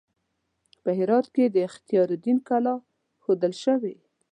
[0.83, 2.75] په هرات کې د اختیار الدین کلا
[3.23, 3.95] ښودل شوې.